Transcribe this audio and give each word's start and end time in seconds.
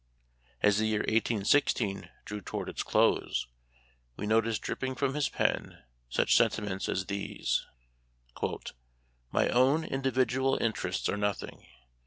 As 0.63 0.79
the 0.79 0.87
year 0.87 1.03
i8i6drew 1.07 2.41
toward 2.43 2.69
its 2.69 2.81
close 2.81 3.45
we 4.17 4.25
notice 4.25 4.57
dripping 4.57 4.95
from 4.95 5.13
his 5.13 5.29
pen 5.29 5.83
such 6.09 6.35
sentiments 6.35 6.89
as 6.89 7.05
these:" 7.05 7.67
My 9.31 9.47
own 9.49 9.85
individual 9.85 10.57
interests 10.59 11.07
are 11.07 11.17
nothing. 11.17 11.67